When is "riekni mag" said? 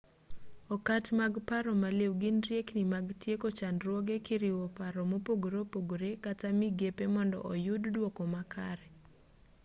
2.47-3.05